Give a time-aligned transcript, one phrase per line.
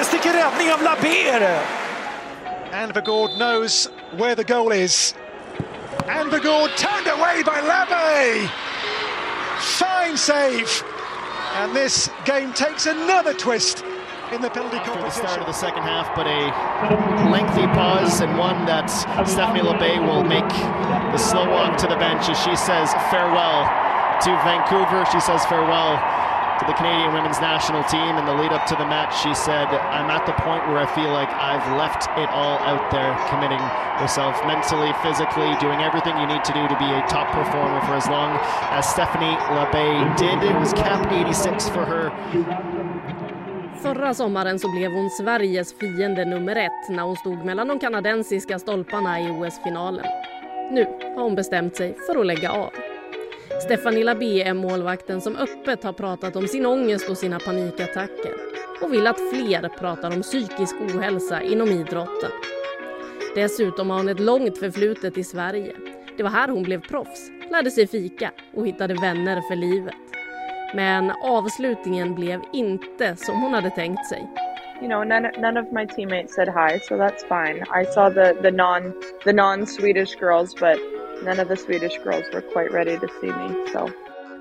[0.00, 1.60] sticker räddning av Labbé.
[2.72, 5.14] And Vegord knows where the goal is.
[6.08, 8.48] Anvegård turned away by Labbé!
[9.58, 10.82] Fine save!
[11.54, 13.84] And this game takes another twist
[14.32, 15.28] in the penalty after the competition.
[15.28, 18.86] start of the second half, but a lengthy pause and one that
[19.28, 20.48] Stephanie Labbé will make
[21.12, 23.68] the slow walk to the bench as she says farewell
[24.22, 25.04] to Vancouver.
[25.12, 26.00] She says farewell
[26.62, 28.16] to the Canadian women's national team.
[28.16, 30.86] In the lead up to the match, she said, I'm at the point where I
[30.94, 33.62] feel like I've left it all out there, committing
[33.98, 37.94] herself mentally, physically, doing everything you need to do to be a top performer for
[37.94, 38.38] as long
[38.70, 40.38] as Stephanie LeBay did.
[40.42, 42.10] It was cap 86 for her.
[43.82, 48.58] Förra sommaren så blev hon Sveriges fiende nummer ett när hon stod mellan de kanadensiska
[48.58, 50.06] stolparna i OS-finalen.
[50.70, 52.70] Nu har hon bestämt sig för att lägga av.
[53.64, 58.34] Stephanie B är målvakten som öppet har pratat om sin ångest och sina panikattacker
[58.82, 62.30] och vill att fler pratar om psykisk ohälsa inom idrotten.
[63.34, 65.72] Dessutom har hon ett långt förflutet i Sverige.
[66.16, 69.94] Det var här hon blev proffs, lärde sig fika och hittade vänner för livet.
[70.74, 74.28] Men avslutningen blev inte som hon hade tänkt sig.
[74.82, 77.64] you know, none none of my teammates said hi, so that's fine.
[77.70, 78.92] I saw the the non
[79.24, 80.78] the non Swedish girls, but
[81.24, 83.66] none of the Swedish girls were quite ready to see me.
[83.72, 83.90] So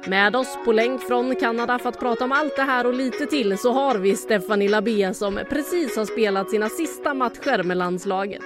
[0.09, 3.25] Med oss på länk från Kanada för att prata om allt det här och lite
[3.25, 8.41] till så har vi Stephanie Labé som precis har spelat sina sista matcher med landslaget.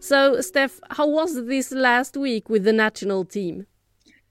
[0.00, 3.66] So, Steph, how was this last week with the national team?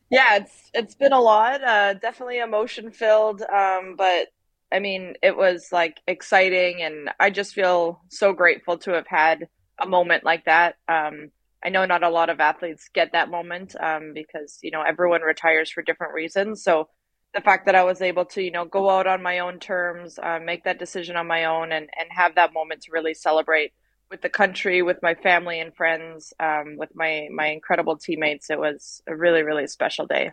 [0.09, 1.63] yeah, it's it's been a lot.
[1.63, 4.27] Uh, definitely emotion filled, um, but
[4.75, 9.47] I mean, it was like exciting, and I just feel so grateful to have had
[9.81, 10.75] a moment like that.
[10.89, 11.31] Um,
[11.63, 15.21] I know not a lot of athletes get that moment um, because you know everyone
[15.21, 16.61] retires for different reasons.
[16.61, 16.89] So
[17.33, 20.19] the fact that I was able to you know go out on my own terms,
[20.21, 23.71] uh, make that decision on my own, and and have that moment to really celebrate
[24.11, 28.59] with the country, with my family and friends, um, with my my incredible teammates, it
[28.59, 30.31] was a really really special day.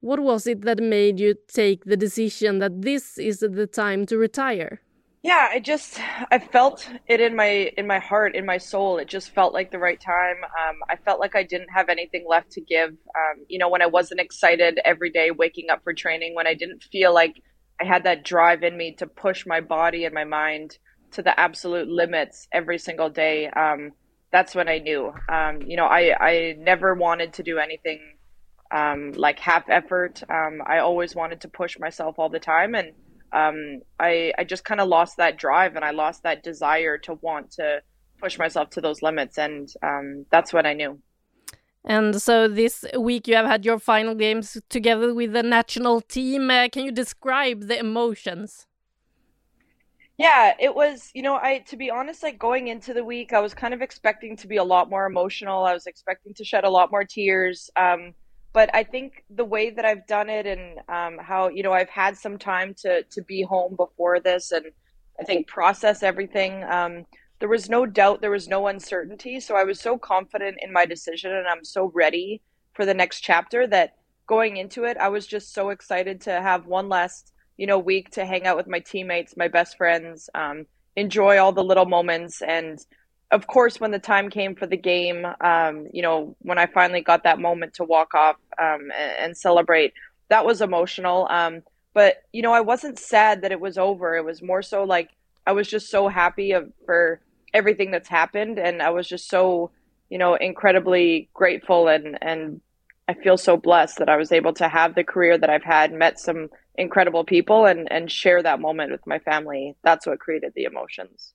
[0.00, 4.16] What was it that made you take the decision that this is the time to
[4.16, 4.80] retire?
[5.22, 6.00] Yeah, I just
[6.30, 8.96] I felt it in my in my heart, in my soul.
[8.96, 10.36] It just felt like the right time.
[10.44, 12.88] Um, I felt like I didn't have anything left to give.
[12.90, 16.54] Um, you know, when I wasn't excited every day waking up for training, when I
[16.54, 17.42] didn't feel like
[17.78, 20.78] I had that drive in me to push my body and my mind
[21.12, 23.48] to the absolute limits every single day.
[23.48, 23.92] Um,
[24.32, 25.12] that's when I knew.
[25.28, 28.00] Um, you know, I I never wanted to do anything
[28.70, 30.22] um, like half effort.
[30.28, 32.92] Um, I always wanted to push myself all the time, and
[33.32, 37.14] um, I I just kind of lost that drive and I lost that desire to
[37.14, 37.82] want to
[38.20, 41.00] push myself to those limits, and um, that's when I knew.
[41.84, 46.50] And so this week you have had your final games together with the national team.
[46.50, 48.66] Uh, can you describe the emotions?
[50.18, 53.40] Yeah, it was, you know, I to be honest, like going into the week, I
[53.40, 55.64] was kind of expecting to be a lot more emotional.
[55.64, 57.70] I was expecting to shed a lot more tears.
[57.74, 58.12] Um,
[58.52, 61.88] but I think the way that I've done it and um, how, you know, I've
[61.88, 64.66] had some time to to be home before this and
[65.18, 66.64] I think process everything.
[66.64, 67.06] Um,
[67.38, 69.40] there was no doubt, there was no uncertainty.
[69.40, 72.42] So I was so confident in my decision and I'm so ready
[72.74, 73.96] for the next chapter that
[74.26, 78.10] going into it, I was just so excited to have one last you know week
[78.12, 80.64] to hang out with my teammates my best friends um,
[80.96, 82.78] enjoy all the little moments and
[83.30, 87.00] of course when the time came for the game um, you know when i finally
[87.00, 89.92] got that moment to walk off um, and, celebrate
[90.28, 91.62] that was emotional um,
[91.94, 95.10] but you know i wasn't sad that it was over it was more so like
[95.46, 97.20] i was just so happy of, for
[97.54, 99.70] everything that's happened and i was just so
[100.08, 102.60] you know incredibly grateful and and
[103.10, 105.92] I feel so blessed that I was able to have the career that I've had,
[105.92, 109.74] met some incredible people, and and share that moment with my family.
[109.82, 111.32] That's what created the emotions.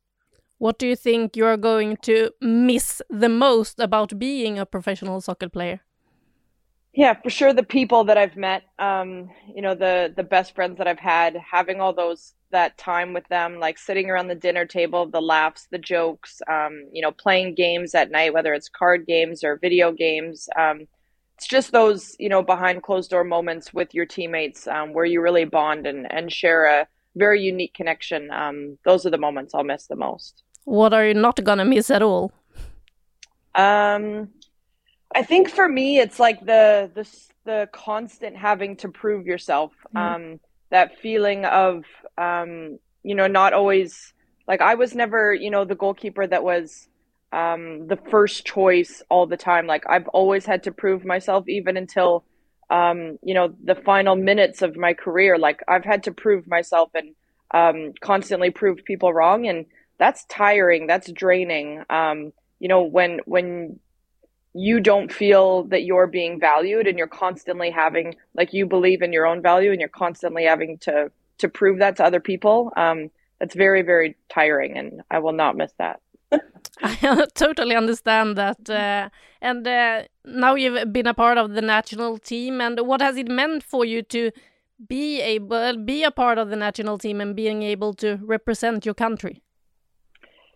[0.58, 5.22] What do you think you are going to miss the most about being a professional
[5.22, 5.82] soccer player?
[6.96, 7.54] yeah, for sure.
[7.54, 11.36] The people that I've met, um, you know, the the best friends that I've had,
[11.36, 15.68] having all those that time with them, like sitting around the dinner table, the laughs,
[15.72, 19.92] the jokes, um, you know, playing games at night, whether it's card games or video
[19.92, 20.48] games.
[20.58, 20.88] Um,
[21.38, 25.22] it's just those, you know, behind closed door moments with your teammates um, where you
[25.22, 28.32] really bond and, and share a very unique connection.
[28.32, 30.45] Um, those are the moments I'll miss the most.
[30.66, 32.32] What are you not gonna miss at all?
[33.54, 34.30] Um,
[35.16, 37.08] I think for me, it's like the the
[37.46, 39.72] the constant having to prove yourself.
[39.96, 40.00] Mm.
[40.00, 40.40] Um,
[40.72, 41.86] that feeling of
[42.18, 44.14] um, you know not always
[44.48, 46.88] like I was never you know the goalkeeper that was
[47.32, 49.68] um, the first choice all the time.
[49.68, 52.24] Like I've always had to prove myself, even until
[52.72, 55.38] um, you know the final minutes of my career.
[55.38, 57.16] Like I've had to prove myself and
[57.52, 59.66] um, constantly prove people wrong, and
[59.98, 60.88] that's tiring.
[60.88, 61.84] That's draining.
[61.90, 63.80] Um, you know when when
[64.54, 69.12] you don't feel that you're being valued and you're constantly having like you believe in
[69.12, 73.12] your own value and you're constantly having to to prove that to other people um
[73.40, 76.00] that's very very tiring and i will not miss that
[76.82, 78.70] I totally understand that.
[78.70, 79.10] Uh,
[79.42, 83.30] and uh, now you've been a part of the national team, and what has it
[83.30, 84.32] meant for you to
[84.86, 88.96] be able be a part of the national team and being able to represent your
[88.96, 89.45] country?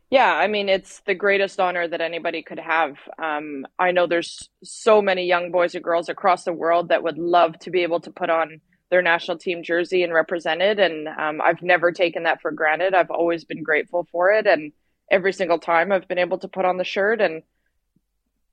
[0.10, 2.96] Yeah, I mean, it's the greatest honor that anybody could have.
[3.22, 7.20] Um, I know there's so many young boys and girls across the world that would
[7.20, 8.60] love to be able to put on
[8.90, 10.80] their national team jersey and represent it.
[10.80, 12.96] And um, I've never taken that for granted.
[12.96, 14.48] I've always been grateful for it.
[14.48, 14.72] And
[15.12, 17.22] every single time I've been able to put on the shirt.
[17.22, 17.44] And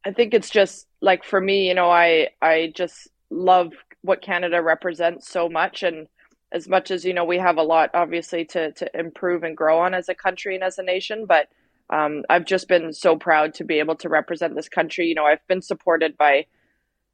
[0.05, 3.73] I think it's just like for me, you know, I, I just love
[4.03, 5.83] what Canada represents so much.
[5.83, 6.07] And
[6.53, 9.79] as much as you know we have a lot obviously to to improve and grow
[9.79, 11.49] on as a country and as a nation but
[11.91, 15.07] um, I've just been so proud to be able to represent this country.
[15.07, 16.47] You know, I've been supported by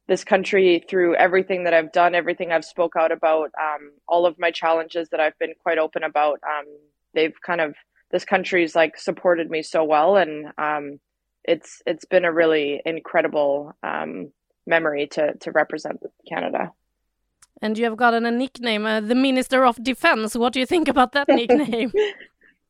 [0.07, 4.37] this country through everything that I've done, everything I've spoke out about, um, all of
[4.39, 6.39] my challenges that I've been quite open about.
[6.43, 6.65] Um,
[7.13, 7.75] they've kind of
[8.11, 10.99] this country's like supported me so well, and um,
[11.43, 14.31] it's it's been a really incredible um,
[14.67, 16.71] memory to to represent Canada.
[17.61, 20.35] And you have gotten a nickname, uh, the Minister of Defense.
[20.35, 21.91] What do you think about that nickname?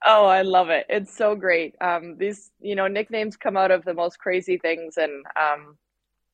[0.06, 0.86] oh, I love it.
[0.90, 1.76] It's so great.
[1.82, 4.98] Um, these, you know, nicknames come out of the most crazy things.
[4.98, 5.78] And, um,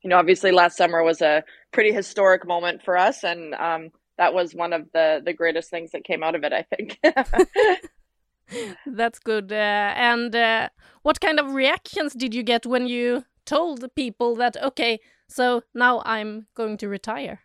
[0.04, 3.24] you know, obviously last summer was a pretty historic moment for us.
[3.24, 6.54] And um, that was one of the, the greatest things that came out of it,
[6.54, 7.00] I think.
[8.86, 9.52] That's good.
[9.52, 10.70] Uh, and uh,
[11.04, 15.64] what kind of reactions did you get when you told the people that, okay, so
[15.74, 17.42] now I'm going to retire?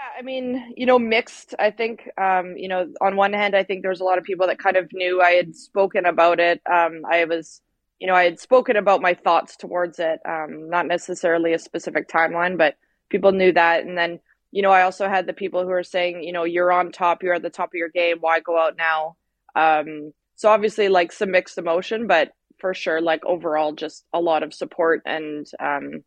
[0.00, 1.54] Yeah, I mean, you know, mixed.
[1.58, 4.24] I think, um, you know, on one hand, I think there was a lot of
[4.24, 6.62] people that kind of knew I had spoken about it.
[6.70, 7.60] Um, I was,
[7.98, 12.08] you know, I had spoken about my thoughts towards it, um, not necessarily a specific
[12.08, 12.76] timeline, but
[13.10, 13.84] people knew that.
[13.84, 14.20] And then,
[14.52, 17.22] you know, I also had the people who were saying, you know, you're on top,
[17.22, 18.18] you're at the top of your game.
[18.20, 19.16] Why go out now?
[19.54, 24.42] Um, so obviously, like some mixed emotion, but for sure, like overall, just a lot
[24.44, 26.04] of support and, um,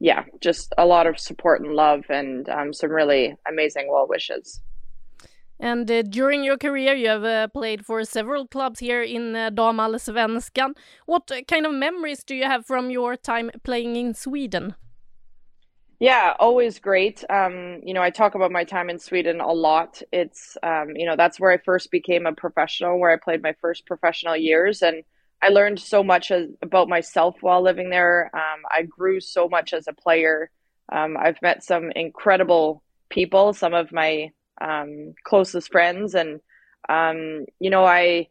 [0.00, 4.62] yeah, just a lot of support and love and um, some really amazing well wishes.
[5.60, 9.50] And uh, during your career, you have uh, played for several clubs here in uh,
[9.50, 10.74] Damallsvenskan.
[11.04, 14.74] What uh, kind of memories do you have from your time playing in Sweden?
[15.98, 17.22] Yeah, always great.
[17.28, 20.00] Um, you know, I talk about my time in Sweden a lot.
[20.12, 23.54] It's, um, you know, that's where I first became a professional, where I played my
[23.60, 24.80] first professional years.
[24.80, 25.04] And
[25.42, 28.30] I learned so much as, about myself while living there.
[28.34, 30.50] Um, I grew so much as a player.
[30.90, 36.40] Um, I've met some incredible people, some of my um, closest friends, and
[36.88, 38.28] um, you know, I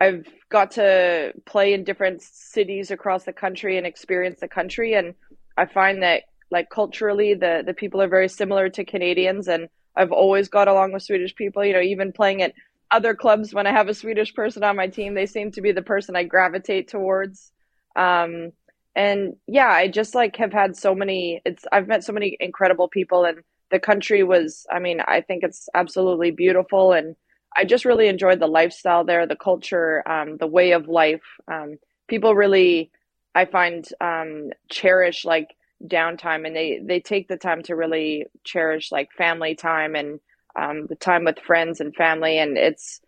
[0.00, 5.14] I've got to play in different cities across the country and experience the country, and
[5.56, 10.12] I find that like culturally, the the people are very similar to Canadians, and I've
[10.12, 11.64] always got along with Swedish people.
[11.64, 12.52] You know, even playing at
[12.92, 15.72] other clubs when I have a Swedish person on my team, they seem to be
[15.72, 17.50] the person I gravitate towards.
[17.96, 18.52] Um,
[18.94, 21.40] and yeah, I just like have had so many.
[21.44, 24.66] It's I've met so many incredible people, and the country was.
[24.70, 27.16] I mean, I think it's absolutely beautiful, and
[27.56, 31.22] I just really enjoyed the lifestyle there, the culture, um, the way of life.
[31.50, 32.90] Um, people really,
[33.34, 35.56] I find, um, cherish like
[35.86, 40.20] downtime, and they they take the time to really cherish like family time and
[40.56, 43.00] um, the time with friends and family, and it's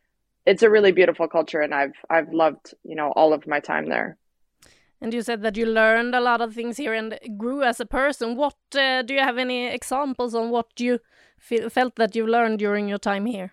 [0.46, 3.88] it's a really beautiful culture, and I've I've loved you know all of my time
[3.88, 4.16] there.
[5.00, 7.84] And you said that you learned a lot of things here and grew as a
[7.84, 8.36] person.
[8.36, 11.00] What uh, do you have any examples on what you
[11.38, 13.52] feel, felt that you learned during your time here?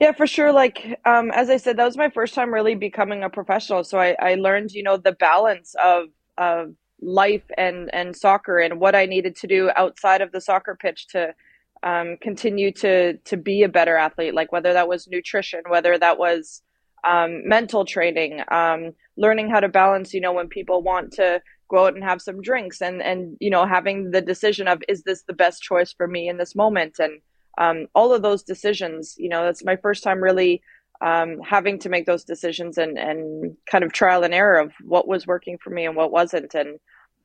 [0.00, 0.52] Yeah, for sure.
[0.52, 3.84] Like um, as I said, that was my first time really becoming a professional.
[3.84, 6.06] So I, I learned, you know, the balance of
[6.38, 10.76] of life and and soccer and what I needed to do outside of the soccer
[10.80, 11.34] pitch to
[11.82, 14.34] um, continue to to be a better athlete.
[14.34, 16.62] Like whether that was nutrition, whether that was
[17.04, 20.12] um, mental training, um, learning how to balance.
[20.14, 23.50] You know, when people want to go out and have some drinks, and and you
[23.50, 26.98] know, having the decision of is this the best choice for me in this moment,
[26.98, 27.20] and
[27.58, 29.14] um, all of those decisions.
[29.18, 30.62] You know, that's my first time really
[31.00, 35.06] um, having to make those decisions and and kind of trial and error of what
[35.06, 36.78] was working for me and what wasn't and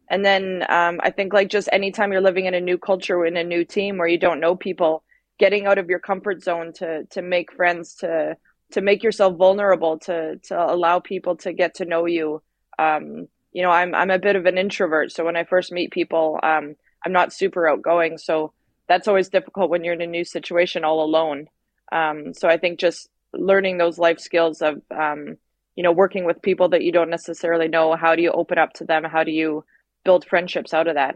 [0.09, 3.37] and then um, I think like just anytime you're living in a new culture in
[3.37, 5.03] a new team where you don't know people,
[5.39, 8.37] getting out of your comfort zone to to make friends to
[8.71, 12.41] to make yourself vulnerable to to allow people to get to know you.
[12.77, 15.91] Um, you know, I'm I'm a bit of an introvert, so when I first meet
[15.91, 18.17] people, um, I'm not super outgoing.
[18.17, 18.53] So
[18.87, 21.47] that's always difficult when you're in a new situation all alone.
[21.91, 25.37] Um, so I think just learning those life skills of um,
[25.75, 28.73] you know working with people that you don't necessarily know how do you open up
[28.73, 29.63] to them how do you
[30.03, 31.15] build friendships out of that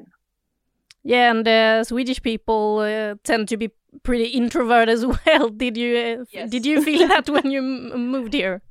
[1.03, 3.69] yeah and uh, swedish people uh, tend to be
[4.03, 6.49] pretty introvert as well did you uh, yes.
[6.49, 8.61] did you feel that when you moved here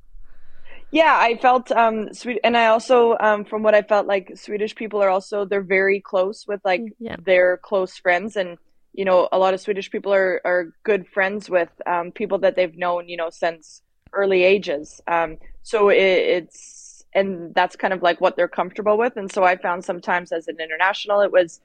[0.91, 4.73] yeah i felt um sweet and i also um from what i felt like swedish
[4.75, 7.15] people are also they're very close with like yeah.
[7.25, 8.57] their close friends and
[8.97, 12.55] you know, a lot of Swedish people are, are good friends with um, people that
[12.55, 14.99] they've known, you know, since early ages.
[15.07, 16.76] Um, so it, it's,
[17.17, 19.17] and that's kind of like what they're comfortable with.
[19.17, 21.59] And so I found sometimes as an international, it was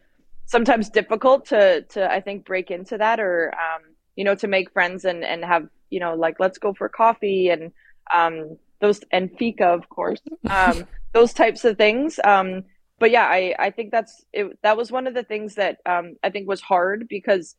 [0.47, 3.82] sometimes difficult to, to, I think, break into that or, um,
[4.16, 7.50] you know, to make friends and, and have, you know, like, let's go for coffee
[7.50, 7.71] and,
[8.14, 12.18] um, those, and fika, of course, um, those types of things.
[12.25, 12.64] Um,
[12.99, 16.16] but yeah, I, I think that's it, that was one of the things that um,
[16.25, 17.56] I think was hard because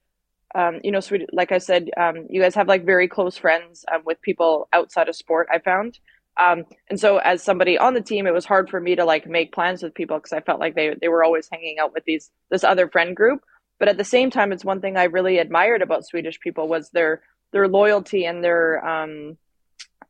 [0.56, 3.86] um, you know, sweet, like I said, um, you guys have like very close friends
[3.92, 5.48] um, with people outside of sport.
[5.52, 5.98] I found,
[6.38, 9.28] um, and so as somebody on the team, it was hard for me to like
[9.28, 12.04] make plans with people because I felt like they they were always hanging out with
[12.06, 13.44] these this other friend group.
[13.80, 16.90] But at the same time, it's one thing I really admired about Swedish people was
[16.90, 17.22] their
[17.52, 19.38] their loyalty and their um,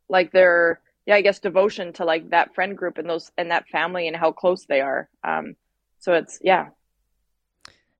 [0.08, 3.68] like their yeah, I guess devotion to like that friend group and those and that
[3.68, 5.08] family and how close they are.
[5.22, 5.56] Um,
[5.98, 6.68] so it's yeah.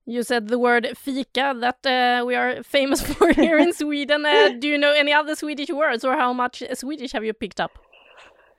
[0.07, 4.25] You said the word fika that uh, we are famous for here in Sweden.
[4.25, 7.59] Uh, do you know any other Swedish words, or how much Swedish have you picked
[7.59, 7.84] up?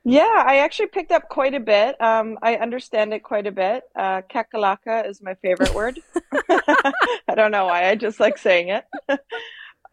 [0.09, 1.99] Yeah, I actually picked up quite a bit.
[2.01, 3.83] Um, I understand it quite a bit.
[3.93, 5.99] Uh, kakalaka is my favorite word.
[6.49, 7.89] I don't know why.
[7.89, 8.85] I just like saying it.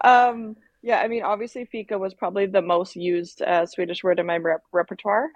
[0.05, 0.55] um,
[0.85, 4.37] yeah, I mean, obviously, fika was probably the most used uh, Swedish word in my
[4.37, 5.31] rep- repertoire.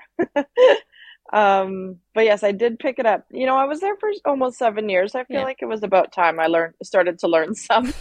[1.33, 3.25] um, but yes, I did pick it up.
[3.33, 5.17] You know, I was there for almost seven years.
[5.17, 5.45] I feel yeah.
[5.45, 7.93] like it was about time I learned, started to learn some.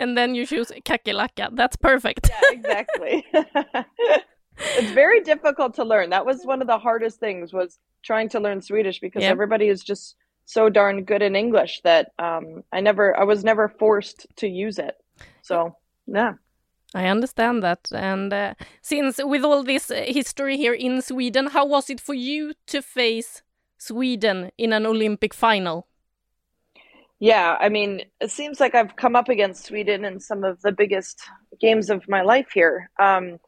[0.00, 1.54] and then you choose kakalaka.
[1.54, 2.28] That's perfect.
[2.28, 3.24] yeah, exactly.
[4.76, 6.10] It's very difficult to learn.
[6.10, 9.30] That was one of the hardest things was trying to learn Swedish because yeah.
[9.30, 13.68] everybody is just so darn good in English that um, I never, I was never
[13.68, 14.96] forced to use it.
[15.42, 15.76] So
[16.06, 16.34] yeah.
[16.94, 17.88] I understand that.
[17.92, 22.14] And uh, since with all this uh, history here in Sweden, how was it for
[22.14, 23.42] you to face
[23.78, 25.86] Sweden in an Olympic final?
[27.20, 30.72] Yeah, I mean, it seems like I've come up against Sweden in some of the
[30.72, 31.20] biggest
[31.60, 32.90] games of my life here.
[32.98, 33.38] Um,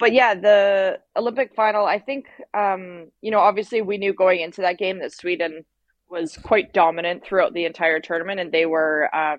[0.00, 4.62] but yeah, the Olympic final, I think, um, you know, obviously we knew going into
[4.62, 5.64] that game that Sweden
[6.08, 9.38] was quite dominant throughout the entire tournament and they were um,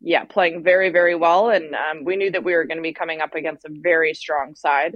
[0.00, 1.50] yeah, playing very, very well.
[1.50, 4.14] And um, we knew that we were going to be coming up against a very
[4.14, 4.94] strong side.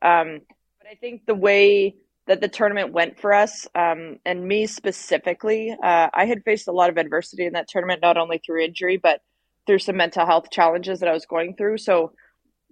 [0.00, 0.40] Um,
[0.78, 1.96] but I think the way
[2.26, 6.72] that the tournament went for us, um, and me specifically, uh, I had faced a
[6.72, 9.20] lot of adversity in that tournament, not only through injury, but
[9.66, 11.78] through some mental health challenges that I was going through.
[11.78, 12.12] So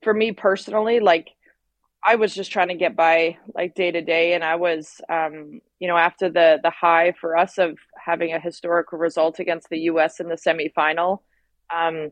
[0.03, 1.31] for me personally, like,
[2.05, 5.61] I was just trying to get by like day to day, and I was, um,
[5.79, 9.79] you know, after the the high for us of having a historical result against the
[9.81, 10.19] U.S.
[10.19, 11.21] in the semifinal,
[11.75, 12.11] um,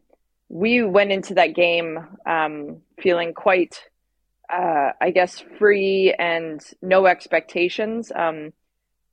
[0.49, 3.82] we went into that game um, feeling quite,
[4.52, 8.12] uh, I guess, free and no expectations.
[8.14, 8.52] Um,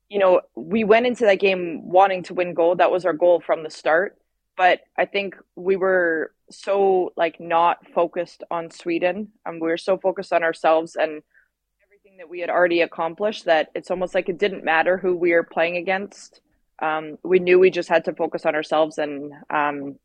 [0.10, 2.77] you know, we went into that game wanting to win gold.
[2.77, 4.17] That was our goal from the start.
[4.55, 9.30] But I think we were so like not focused on Sweden.
[9.46, 11.22] and we were so focused on ourselves and
[11.86, 15.34] everything that we had already accomplished that it's almost like it didn't matter who we
[15.34, 16.42] were playing against.
[16.80, 19.98] Um, we knew we just had to focus on ourselves and um,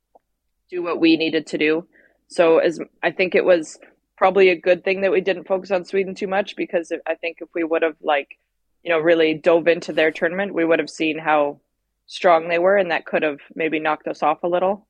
[0.71, 1.87] do what we needed to do.
[2.29, 3.79] So as I think it was
[4.17, 7.39] probably a good thing that we didn't focus on Sweden too much because I think
[7.41, 8.39] if we would have like
[8.83, 11.61] you know really dove into their tournament, we would have seen how
[12.07, 14.87] strong they were, and that could have maybe knocked us off a little.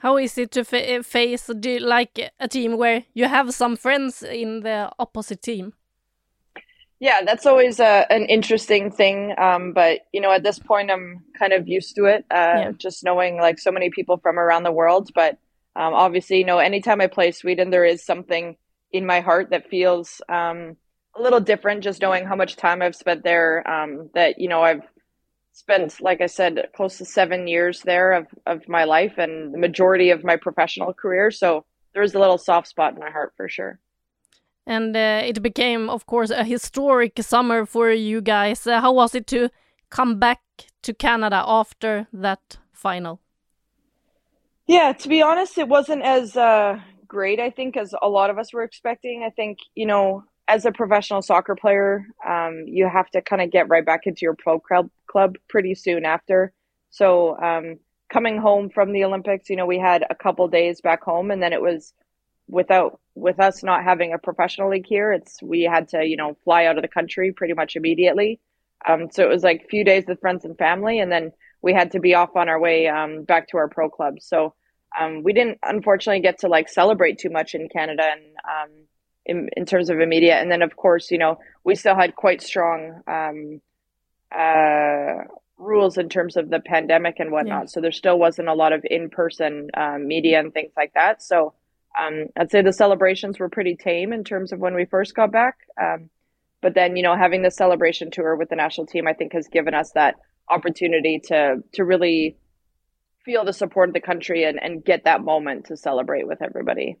[0.00, 4.90] How is it to face like a team where you have some friends in the
[4.98, 5.74] opposite team?
[7.00, 9.34] Yeah, that's always a, an interesting thing.
[9.38, 12.24] Um, but you know, at this point, I'm kind of used to it.
[12.30, 12.72] Uh, yeah.
[12.78, 15.10] Just knowing like so many people from around the world.
[15.14, 15.38] But
[15.76, 18.56] um, obviously, you know, anytime I play Sweden, there is something
[18.92, 20.76] in my heart that feels um,
[21.14, 21.84] a little different.
[21.84, 23.68] Just knowing how much time I've spent there.
[23.70, 24.82] Um, that you know, I've
[25.60, 29.58] spent, like I said, close to seven years there of of my life and the
[29.58, 31.30] majority of my professional career.
[31.30, 31.64] So
[31.94, 33.78] there's a little soft spot in my heart for sure
[34.70, 38.66] and uh, it became, of course, a historic summer for you guys.
[38.66, 39.50] Uh, how was it to
[39.90, 40.40] come back
[40.82, 43.20] to Canada after that final?
[44.66, 48.38] Yeah, to be honest, it wasn't as uh, great, I think, as a lot of
[48.38, 49.24] us were expecting.
[49.26, 53.52] I think, you know, as a professional soccer player, um, you have to kind of
[53.52, 56.52] get right back into your pro club, club pretty soon after.
[56.90, 57.78] So, um,
[58.12, 61.40] coming home from the Olympics, you know, we had a couple days back home, and
[61.40, 61.94] then it was
[62.48, 66.36] without with us not having a professional league here, it's we had to you know
[66.42, 68.40] fly out of the country pretty much immediately.
[68.88, 71.30] Um, so it was like a few days with friends and family, and then
[71.62, 74.16] we had to be off on our way um, back to our pro club.
[74.20, 74.54] So
[74.98, 78.70] um, we didn't unfortunately get to like celebrate too much in Canada and um,
[79.30, 80.38] in, in terms of immediate.
[80.42, 83.60] And then of course, you know, we still had quite strong um,
[84.36, 85.24] uh,
[85.56, 87.64] rules in terms of the pandemic and whatnot.
[87.64, 87.72] Yeah.
[87.72, 91.22] So there still wasn't a lot of in person uh, media and things like that.
[91.22, 91.54] So
[92.00, 95.30] um, I'd say the celebrations were pretty tame in terms of when we first got
[95.32, 95.56] back.
[95.80, 96.10] Um,
[96.62, 99.48] but then, you know, having the celebration tour with the national team, I think has
[99.48, 100.16] given us that
[100.48, 102.36] opportunity to to really
[103.24, 106.96] feel the support of the country and, and get that moment to celebrate with everybody.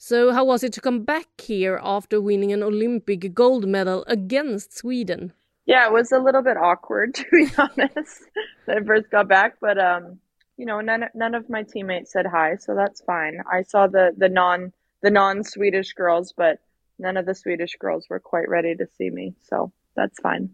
[0.00, 4.72] So, how was it to come back here after winning an Olympic gold medal against
[4.72, 5.32] Sweden?
[5.66, 8.22] Yeah, it was a little bit awkward to be honest.
[8.64, 10.20] when I first got back, but um,
[10.56, 13.42] you know, none none of my teammates said hi, so that's fine.
[13.52, 16.60] I saw the the non the non Swedish girls, but
[17.00, 20.50] none of the Swedish girls were quite ready to see me, so that's fine.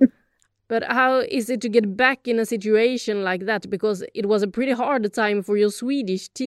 [0.68, 3.70] but how is it to get back in a situation like that?
[3.70, 6.46] Because it was a pretty hard time for your Swedish team.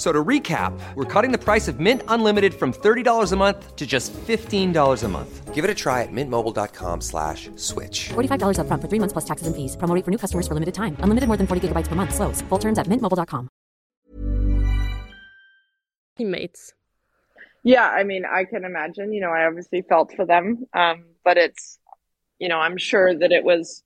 [0.00, 3.86] So to recap, we're cutting the price of Mint Unlimited from $30 a month to
[3.86, 5.54] just $15 a month.
[5.54, 8.08] Give it a try at mintmobile.com slash switch.
[8.08, 9.76] $45 up front for three months plus taxes and fees.
[9.76, 10.96] Promo for new customers for limited time.
[11.00, 12.14] Unlimited more than 40 gigabytes per month.
[12.14, 12.40] Slows.
[12.48, 13.50] Full terms at mintmobile.com.
[16.16, 16.72] Teammates.
[17.62, 20.64] Yeah, I mean, I can imagine, you know, I obviously felt for them.
[20.72, 21.78] Um, but it's,
[22.38, 23.82] you know, I'm sure that it was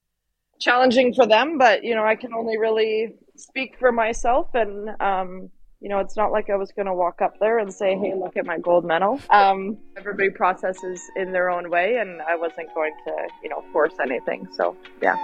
[0.61, 5.51] challenging for them, but, you know, I can only really speak for myself and, um,
[5.85, 8.15] you know, it's not like I was going to walk up there and say, hey,
[8.17, 9.21] look at my gold medal.
[9.29, 13.93] Um, everybody processes in their own way, and I wasn't going to, you know, force
[14.01, 14.49] anything.
[14.57, 15.15] So, yeah.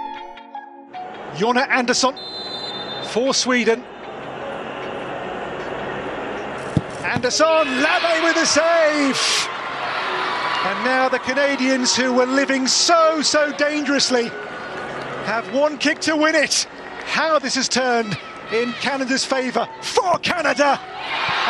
[1.33, 2.13] Jonna Andersson
[3.05, 3.81] for Sweden.
[7.05, 9.47] Andersson, Labbé with a save.
[10.63, 14.25] And now the Canadians, who were living so, so dangerously,
[15.25, 16.67] have one kick to win it.
[17.05, 18.15] How this has turned
[18.53, 20.79] in Canada's favour for Canada.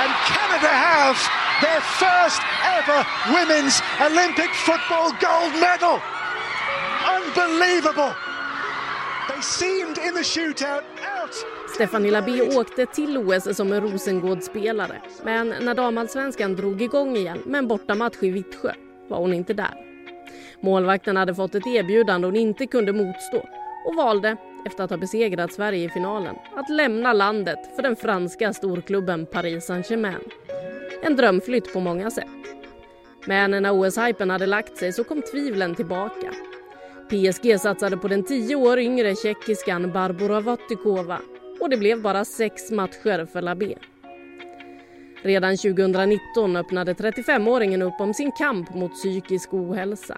[0.01, 1.17] And Canada have
[1.61, 2.41] their first
[2.77, 5.99] ever women's Olympic football gold medal.
[7.17, 8.13] Unbelievable.
[9.29, 10.83] They seemed in the shootout
[11.17, 11.35] out.
[11.75, 15.01] Stephanie Labé åkte till OS som en Rosengårdsspelare.
[15.23, 18.73] Men när damallsvenskan drog igång igen med en bortamatch i Vittsjö
[19.07, 19.73] var hon inte där.
[20.61, 23.45] Målvakten hade fått ett erbjudande hon inte kunde motstå
[23.85, 28.53] och valde efter att ha besegrat Sverige i finalen att lämna landet för den franska
[28.53, 30.29] storklubben Paris Saint-Germain.
[31.03, 32.25] En drömflytt på många sätt.
[33.25, 36.33] Men när OS-hypen hade lagt sig så kom tvivlen tillbaka.
[37.09, 41.19] PSG satsade på den tio år yngre tjeckiskan Barbora Vatikova
[41.59, 43.75] och det blev bara sex matcher för Labé.
[45.23, 50.17] Redan 2019 öppnade 35-åringen upp om sin kamp mot psykisk ohälsa.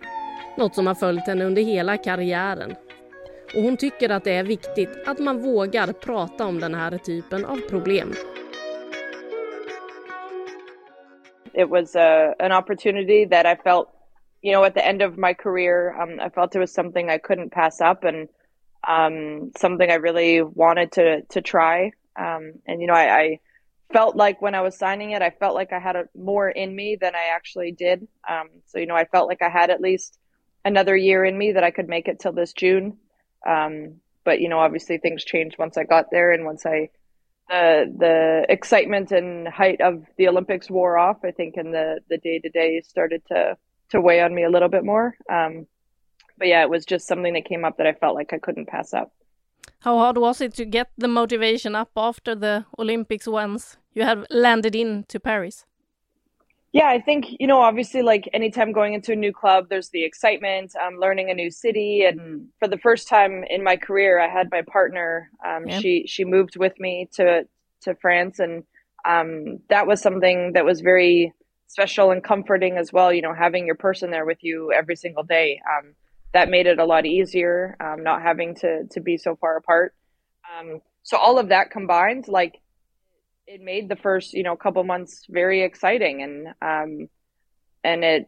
[0.58, 2.76] Något som har följt henne under hela karriären
[3.56, 7.46] och hon tycker att det är viktigt att man vågar prata om den här typen
[7.46, 8.14] av problem.
[11.54, 13.88] It was a, an opportunity that I felt,
[14.42, 17.20] you know, at the end of my career, um, I felt it was something I
[17.20, 18.28] couldn't pass up and
[18.88, 21.92] um, something I really wanted to to try.
[22.16, 23.40] Um, and you know, I, I,
[23.92, 26.76] felt like when I was signing it, I felt like I had a, more in
[26.76, 28.08] me than I actually did.
[28.28, 30.18] Um, so you know, I felt like I had at least
[30.66, 32.98] another year in me that I could make it till this June.
[33.48, 36.90] Um, but you know, obviously things changed once I got there, and once I
[37.50, 42.18] the the excitement and height of the Olympics wore off, I think, and the the
[42.18, 43.58] day to day started to
[43.90, 45.16] to weigh on me a little bit more.
[45.30, 45.68] Um,
[46.38, 48.68] but yeah, it was just something that came up that I felt like I couldn't
[48.68, 49.12] pass up.
[49.82, 54.26] How hard was it to get the motivation up after the Olympics once you have
[54.30, 55.66] landed into Paris?
[56.74, 60.04] Yeah, I think, you know, obviously, like anytime going into a new club, there's the
[60.04, 62.04] excitement, um, learning a new city.
[62.04, 65.30] And for the first time in my career, I had my partner.
[65.48, 65.80] Um, yeah.
[65.80, 67.44] She she moved with me to
[67.82, 68.64] to France, and
[69.08, 71.32] um, that was something that was very
[71.68, 73.14] special and comforting as well.
[73.14, 75.62] You know, having your person there with you every single day.
[75.78, 75.94] Um,
[76.34, 79.94] that made it a lot easier, um, not having to to be so far apart.
[80.60, 82.60] Um, so all of that combined, like
[83.48, 86.24] it made the first you know couple months very exciting.
[86.24, 87.10] And um
[87.84, 88.28] and it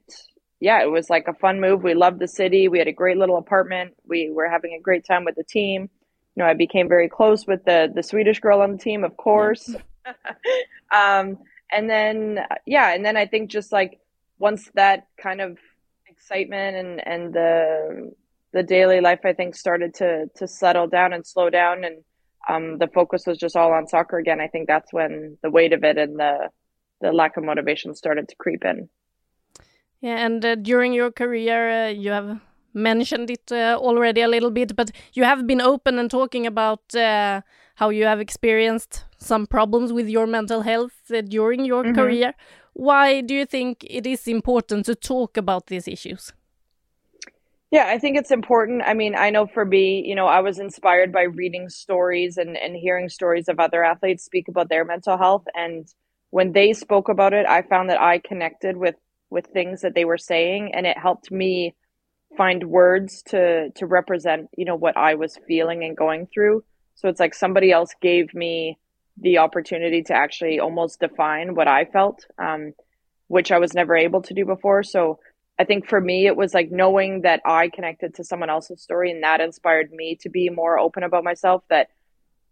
[0.59, 1.83] yeah it was like a fun move.
[1.83, 2.67] We loved the city.
[2.67, 3.95] We had a great little apartment.
[4.07, 5.89] We were having a great time with the team.
[6.35, 9.17] You know i became very close with the the swedish girl on the team of
[9.17, 9.73] course.
[10.91, 11.39] Um
[11.71, 13.99] and then yeah and then i think just like
[14.37, 15.57] once that kind of
[16.07, 18.11] excitement and and the
[18.53, 22.03] the daily life i think started to to settle down and slow down and
[22.47, 25.73] um, the focus was just all on soccer again, I think that's when the weight
[25.73, 26.49] of it and the
[27.01, 28.89] the lack of motivation started to creep in.
[30.01, 32.39] Yeah, and uh, during your career, uh, you have
[32.73, 36.95] mentioned it uh, already a little bit, but you have been open and talking about
[36.95, 37.41] uh,
[37.75, 41.95] how you have experienced some problems with your mental health uh, during your mm -hmm.
[41.95, 42.33] career.
[42.73, 46.33] Why do you think it is important to talk about these issues?
[47.75, 48.83] Yeah, I think it's important.
[48.85, 52.55] I mean, I know for me, you know, I was inspired by reading stories and,
[52.55, 55.43] and hearing stories of other athletes speak about their mental health.
[55.53, 55.85] And
[56.29, 58.95] when they spoke about it, I found that I connected with
[59.29, 61.75] with things that they were saying and it helped me
[62.37, 66.63] find words to to represent, you know, what I was feeling and going through.
[66.95, 68.77] So it's like somebody else gave me
[69.17, 72.71] the opportunity to actually almost define what I felt, um,
[73.27, 74.81] which I was never able to do before.
[74.81, 75.19] So
[75.57, 79.11] I think for me, it was like knowing that I connected to someone else's story
[79.11, 81.63] and that inspired me to be more open about myself.
[81.69, 81.89] That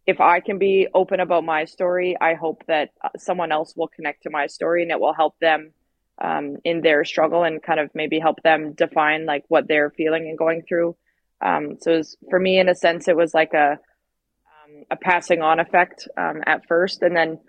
[0.08, 3.90] if I can be open about my story, I hope that uh, someone else will
[3.90, 5.74] connect to my story and it will help them
[6.22, 10.28] um, in their struggle and kind of maybe help them define like what they're feeling
[10.28, 10.96] and going through.
[11.42, 15.42] Um, so was, for me, in a sense, it was like a um, a passing
[15.42, 17.40] on effect um, at first, and then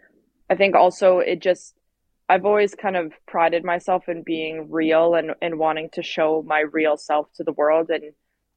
[0.51, 1.75] I think also it just
[2.29, 6.61] I've always kind of prided myself in being real and, and wanting to show my
[6.61, 7.91] real self to the world.
[7.91, 8.13] And,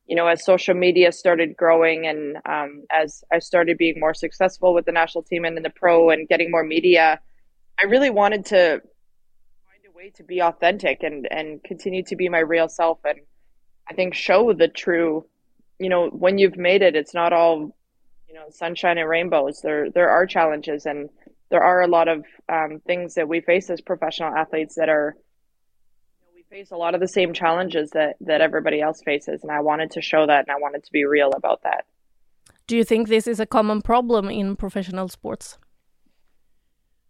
[0.06, 4.74] you know, as social media started growing and um, as I started being more successful
[4.74, 7.20] with the national team and in the pro and getting more media,
[7.78, 8.82] I really wanted to
[9.66, 13.00] find a way to be authentic and, and continue to be my real self.
[13.04, 13.20] And
[13.90, 15.26] I think show the true,
[15.78, 17.76] you know, when you've made it, it's not all,
[18.30, 19.60] you know, sunshine and rainbows.
[19.62, 21.10] There, there are challenges and,
[21.50, 25.16] there are a lot of um, things that we face as professional athletes that are
[25.16, 29.44] you know, we face a lot of the same challenges that that everybody else faces
[29.44, 31.86] and i wanted to show that and i wanted to be real about that
[32.68, 35.58] do you think this is a common problem in professional sports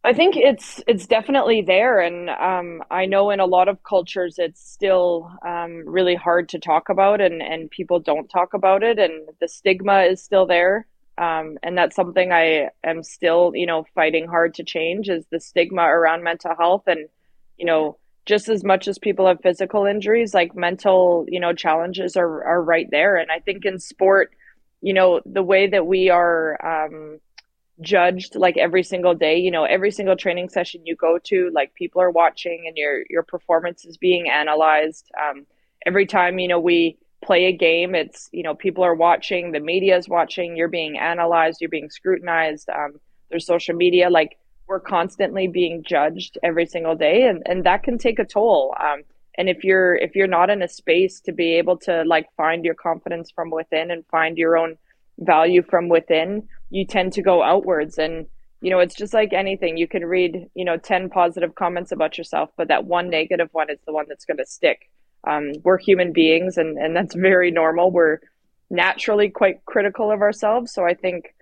[0.07, 4.35] I think it's it's definitely there, and um, I know in a lot of cultures
[4.37, 8.99] it's still um, really hard to talk about, and and people don't talk about it,
[8.99, 10.87] and the stigma is still there.
[11.17, 15.39] Um, and that's something I am still, you know, fighting hard to change is the
[15.39, 16.83] stigma around mental health.
[16.87, 17.09] And,
[17.57, 22.15] you know, just as much as people have physical injuries, like mental, you know, challenges
[22.15, 23.15] are, are right there.
[23.15, 24.31] And I think in sport,
[24.81, 27.19] you know, the way that we are um,
[27.81, 31.73] judged like every single day, you know, every single training session you go to, like
[31.73, 35.09] people are watching and your, your performance is being analyzed.
[35.19, 35.47] Um,
[35.85, 39.59] every time, you know, we, play a game it's you know people are watching the
[39.59, 42.93] media is watching you're being analyzed you're being scrutinized um,
[43.29, 44.37] there's social media like
[44.67, 49.03] we're constantly being judged every single day and, and that can take a toll um,
[49.37, 52.63] and if you're if you're not in a space to be able to like find
[52.63, 54.77] your confidence from within and find your own
[55.19, 58.25] value from within you tend to go outwards and
[58.61, 62.17] you know it's just like anything you can read you know 10 positive comments about
[62.17, 64.89] yourself but that one negative one is the one that's going to stick
[65.27, 67.91] um, we're human beings and, and that's very normal.
[67.91, 68.19] We're
[68.69, 70.71] naturally quite critical of ourselves.
[70.73, 71.33] So I think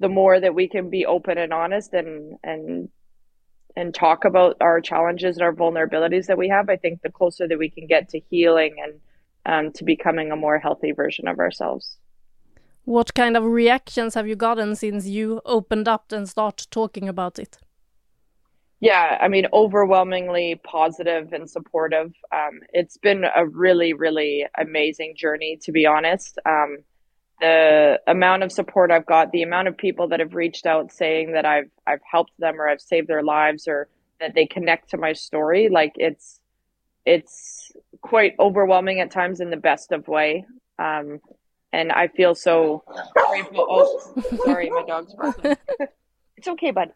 [0.00, 2.88] the more that we can be open and honest and, and,
[3.76, 7.46] and talk about our challenges and our vulnerabilities that we have, I think the closer
[7.46, 9.00] that we can get to healing and
[9.46, 11.98] um, to becoming a more healthy version of ourselves.
[12.84, 17.38] What kind of reactions have you gotten since you opened up and start talking about
[17.38, 17.58] it?
[18.80, 22.12] Yeah, I mean, overwhelmingly positive and supportive.
[22.32, 26.38] Um, it's been a really, really amazing journey, to be honest.
[26.46, 26.78] Um,
[27.40, 31.32] the amount of support I've got, the amount of people that have reached out saying
[31.32, 33.88] that I've I've helped them or I've saved their lives or
[34.20, 36.40] that they connect to my story, like it's
[37.04, 40.44] it's quite overwhelming at times in the best of way.
[40.78, 41.20] Um,
[41.72, 42.82] and I feel so
[43.14, 43.66] grateful.
[43.68, 45.56] Oh, sorry, my dog's barking.
[46.36, 46.92] it's okay, bud.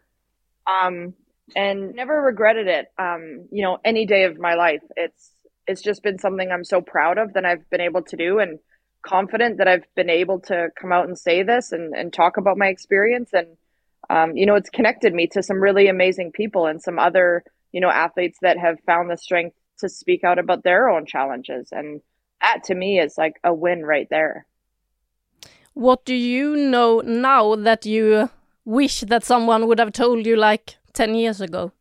[0.65, 1.13] Um,
[1.55, 2.87] and never regretted it.
[2.97, 4.81] Um, you know, any day of my life.
[4.95, 5.31] It's
[5.67, 8.59] it's just been something I'm so proud of that I've been able to do and
[9.01, 12.57] confident that I've been able to come out and say this and, and talk about
[12.57, 13.29] my experience.
[13.33, 13.47] And,
[14.09, 17.81] um, you know, it's connected me to some really amazing people and some other, you
[17.81, 21.69] know, athletes that have found the strength to speak out about their own challenges.
[21.71, 22.01] And
[22.41, 24.45] that to me is like a win right there.
[25.73, 28.29] What do you know now that you
[28.65, 31.71] wish that someone would have told you like 10 years ago?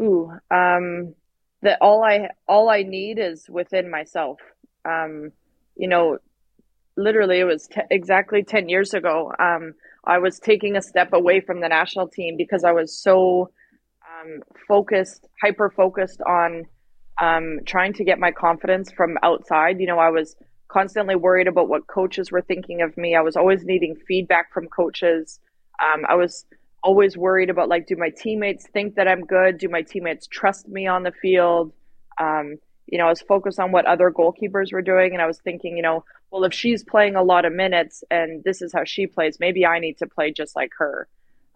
[0.00, 1.14] Ooh, um,
[1.62, 4.40] that all I all I need is within myself.
[4.84, 5.32] Um,
[5.76, 6.18] you know,
[6.96, 9.32] literally it was exactly 10 years ago.
[9.38, 13.50] Um, I was taking a step away from the national team because I was so
[14.08, 16.64] um, focused, hyper focused on
[17.20, 19.80] um, trying to get my confidence from outside.
[19.80, 20.36] You know, I was
[20.68, 23.14] constantly worried about what coaches were thinking of me.
[23.14, 25.40] I was always needing feedback from coaches.
[25.82, 26.44] Um, I was
[26.84, 29.58] always worried about like, do my teammates think that I'm good?
[29.58, 31.72] Do my teammates trust me on the field?
[32.20, 35.40] Um, you know, I was focused on what other goalkeepers were doing, and I was
[35.40, 38.84] thinking, you know, well, if she's playing a lot of minutes and this is how
[38.84, 41.08] she plays, maybe I need to play just like her.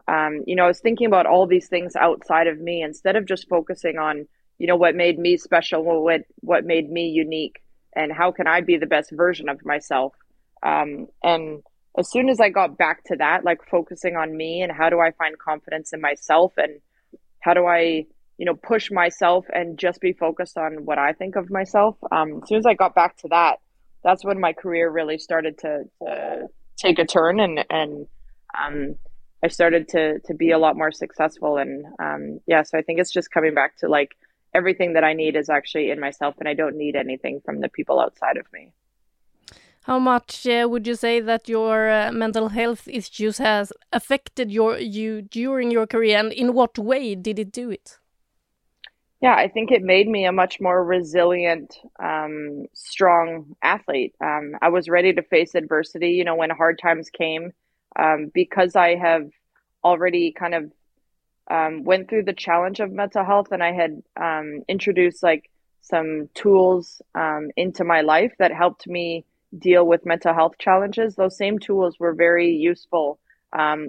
[0.09, 3.27] Um, you know, I was thinking about all these things outside of me instead of
[3.27, 4.27] just focusing on,
[4.59, 7.63] you know, what made me special, what what made me unique,
[7.95, 10.15] and how can I be the best version of myself.
[10.63, 11.63] Um, and
[11.99, 15.01] as soon as I got back to that, like focusing on me and how do
[15.01, 16.81] I find confidence in myself and
[17.41, 18.07] how do I
[18.39, 21.97] you know, push myself and just be focused on what I think of myself.
[22.11, 23.57] Um, as soon as I got back to that,
[24.05, 28.07] that's when my career really started to, to take a turn and, and,
[28.57, 28.95] um,
[29.43, 31.59] I started to, to be a lot more successful.
[31.59, 34.17] And, um, yeah, so I think it's just coming back to like
[34.55, 37.69] everything that I need is actually in myself and I don't need anything from the
[37.69, 38.73] people outside of me.
[39.89, 44.77] How much uh, would you say that your uh, mental health issues has affected your
[44.77, 47.99] you during your career, and in what way did it do it?
[49.23, 54.15] Yeah, I think it made me a much more resilient, um, strong athlete.
[54.21, 57.53] Um, I was ready to face adversity, you know, when hard times came,
[57.99, 59.31] um, because I have
[59.83, 60.73] already kind of
[61.51, 66.29] um, went through the challenge of mental health, and I had um, introduced like some
[66.35, 69.25] tools um, into my life that helped me
[69.57, 71.15] deal with mental health challenges.
[71.15, 73.19] Those same tools were very useful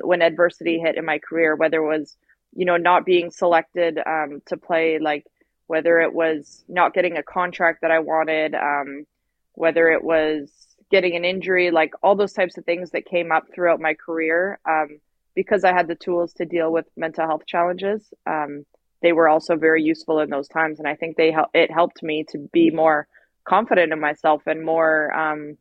[0.01, 2.17] when adversity hit in my career, whether it was
[2.53, 5.25] you know, not being selected um, to play, like
[5.67, 9.05] whether it was not getting a contract that I wanted, um,
[9.53, 10.49] whether it was
[10.89, 14.59] getting an injury, like all those types of things that came up throughout my career.
[14.67, 14.99] Um,
[15.35, 18.65] because I had the tools to deal with mental health challenges, um,
[19.01, 22.03] they were also very useful in those times, and I think they hel- it helped
[22.03, 23.07] me to be more
[23.45, 25.57] confident in myself and more um,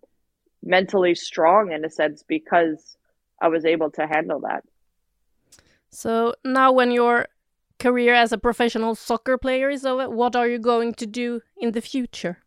[0.63, 2.97] mentally strong in a sense because
[3.41, 4.65] I was able to handle that.
[5.91, 7.29] So now, when your
[7.79, 11.73] career as a professional soccer player is over, what are you going to do in
[11.73, 12.39] the future?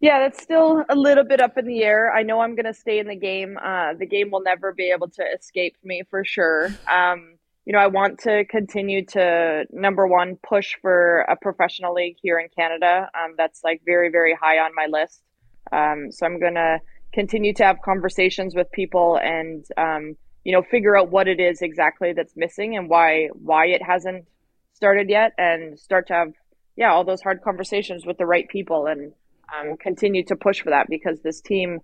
[0.00, 2.12] Yeah, that's still a little bit up in the air.
[2.12, 3.56] I know I'm going to stay in the game.
[3.56, 6.74] Uh, the game will never be able to escape me for sure.
[6.90, 12.16] Um, you know, I want to continue to number one push for a professional league
[12.20, 13.08] here in Canada.
[13.14, 15.22] Um, that's like very, very high on my list.
[15.70, 16.80] Um, so I'm going to
[17.12, 21.62] continue to have conversations with people and um, you know, figure out what it is
[21.62, 24.26] exactly that's missing and why why it hasn't
[24.72, 26.32] started yet, and start to have
[26.76, 29.12] yeah all those hard conversations with the right people and
[29.56, 31.78] um, continue to push for that because this team,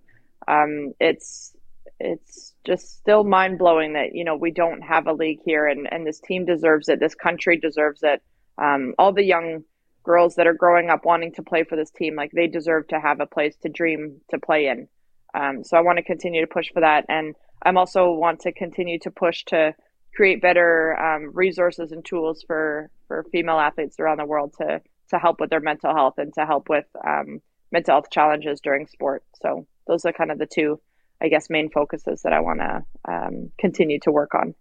[0.47, 1.55] um, it's
[1.99, 5.87] it's just still mind blowing that you know we don't have a league here and
[5.91, 6.99] and this team deserves it.
[6.99, 8.21] This country deserves it.
[8.57, 9.63] Um, all the young
[10.03, 12.99] girls that are growing up wanting to play for this team, like they deserve to
[12.99, 14.87] have a place to dream to play in.
[15.33, 18.51] Um, so I want to continue to push for that and I'm also want to
[18.51, 19.75] continue to push to
[20.15, 25.19] create better um, resources and tools for for female athletes around the world to to
[25.19, 27.41] help with their mental health and to help with um,
[27.71, 29.23] mental health challenges during sport.
[29.41, 30.79] So those are kind of the two,
[31.21, 34.55] I guess, main focuses that I want to um, continue to work on.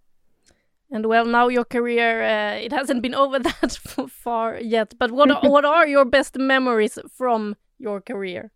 [0.91, 3.79] And well, now your career uh, it hasn't been over that
[4.11, 4.95] far yet.
[4.99, 8.51] But what are, what are your best memories from your career?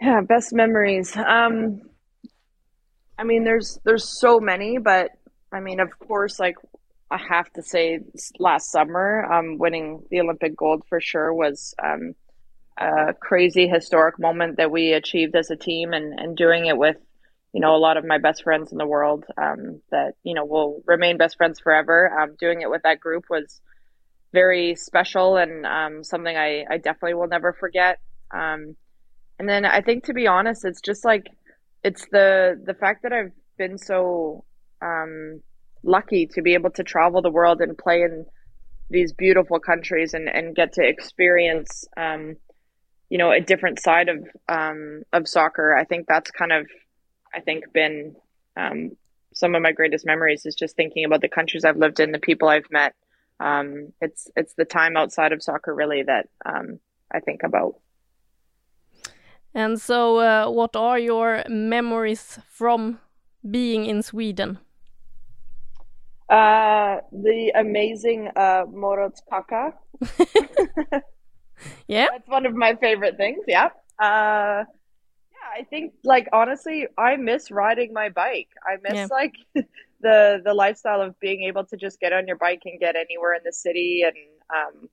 [0.00, 1.16] Yeah, best memories.
[1.16, 1.82] Um,
[3.18, 5.10] I mean, there's there's so many, but
[5.52, 6.56] I mean, of course, like
[7.10, 8.00] I have to say,
[8.38, 12.14] last summer, um, winning the Olympic gold for sure was um,
[12.80, 16.96] a crazy historic moment that we achieved as a team and, and doing it with
[17.52, 20.44] you know a lot of my best friends in the world um, that you know
[20.44, 22.10] will remain best friends forever.
[22.18, 23.60] Um, doing it with that group was
[24.32, 27.98] very special and um, something I, I definitely will never forget.
[28.32, 28.76] Um,
[29.38, 31.26] and then I think to be honest it's just like
[31.82, 34.44] it's the the fact that I've been so
[34.80, 35.42] um,
[35.82, 38.24] lucky to be able to travel the world and play in
[38.88, 42.36] these beautiful countries and, and get to experience um,
[43.10, 45.76] you know a different side of um, of soccer.
[45.76, 46.66] I think that's kind of
[47.34, 48.16] I think been
[48.56, 48.92] um,
[49.34, 52.18] some of my greatest memories is just thinking about the countries I've lived in, the
[52.18, 52.94] people I've met.
[53.40, 56.78] Um, it's it's the time outside of soccer really that um,
[57.12, 57.74] I think about.
[59.52, 63.00] And so, uh, what are your memories from
[63.50, 64.58] being in Sweden?
[66.28, 69.74] Uh, the amazing uh, Morots Kaka.
[71.88, 73.44] yeah, that's one of my favorite things.
[73.46, 73.70] Yeah.
[73.98, 78.48] Uh, yeah, I think like honestly, I miss riding my bike.
[78.66, 79.08] I miss yeah.
[79.10, 79.34] like
[80.00, 83.34] the the lifestyle of being able to just get on your bike and get anywhere
[83.34, 84.16] in the city and
[84.54, 84.88] um,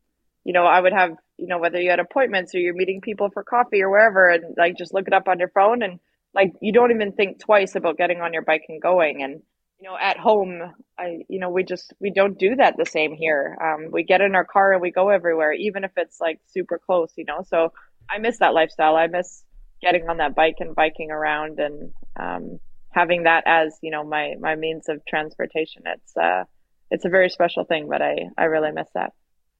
[0.48, 3.30] you know, I would have, you know, whether you had appointments or you're meeting people
[3.30, 6.00] for coffee or wherever and like just look it up on your phone and
[6.34, 9.42] like you don't even think twice about getting on your bike and going and
[9.80, 13.14] you know at home i you know we just we don't do that the same
[13.14, 13.58] here.
[13.62, 16.80] Um, we get in our car and we go everywhere even if it's like super
[16.84, 17.44] close you know?
[17.48, 17.72] So
[18.10, 18.96] i miss that lifestyle.
[18.96, 19.44] I miss
[19.82, 22.60] getting on that bike and biking around and um,
[22.92, 25.84] having that as you know my my means of transportation.
[25.86, 26.44] It's uh
[26.90, 29.14] it's a very special thing but i i really miss that.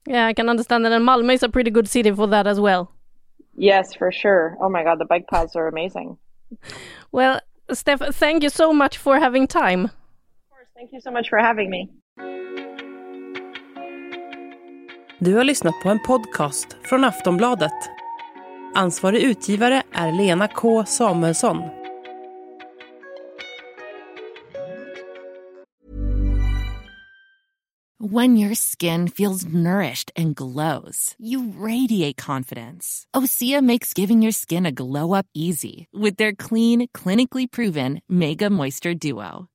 [0.06, 0.92] Yeah i can understand that.
[0.92, 2.92] And malmö is a pretty good city for that as well.
[3.54, 4.56] Yes for sure.
[4.60, 6.18] Oh my god the bike paths are amazing.
[7.12, 9.90] Well steph thank you so much for having time
[10.78, 11.88] Thank you so much for having me.
[15.18, 17.72] Du har lyssnat på en podcast från Aftonbladet.
[18.74, 21.62] Ansvarig utgivare är Lena K Samuelsson.
[28.00, 33.04] When your skin feels nourished and glows, you radiate confidence.
[33.14, 38.48] Osea makes giving your skin a glow up easy with their clean, clinically proven Mega
[38.48, 39.48] Moisture Duo.